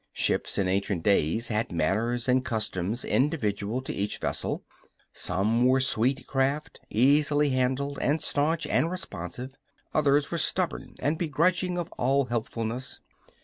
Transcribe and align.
Ships, 0.13 0.57
in 0.57 0.67
ancient 0.67 1.03
days, 1.03 1.49
had 1.49 1.71
manners 1.71 2.27
and 2.27 2.43
customs 2.43 3.05
individual 3.05 3.81
to 3.81 3.93
each 3.93 4.17
vessel. 4.17 4.63
Some 5.13 5.63
were 5.67 5.79
sweet 5.79 6.25
craft, 6.25 6.79
easily 6.89 7.51
handled 7.51 7.99
and 8.01 8.19
staunch 8.19 8.65
and 8.65 8.89
responsive. 8.89 9.53
Others 9.93 10.31
were 10.31 10.39
stubborn 10.39 10.95
and 11.01 11.19
begrudging 11.19 11.77
of 11.77 11.91
all 11.99 12.25
helpfulness. 12.25 12.99